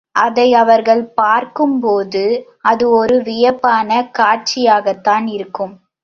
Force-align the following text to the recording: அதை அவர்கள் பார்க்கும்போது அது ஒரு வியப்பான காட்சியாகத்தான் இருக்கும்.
அதை 0.15 0.53
அவர்கள் 0.53 1.01
பார்க்கும்போது 1.13 2.23
அது 2.61 2.85
ஒரு 2.91 3.17
வியப்பான 3.21 3.89
காட்சியாகத்தான் 4.19 5.27
இருக்கும். 5.29 5.73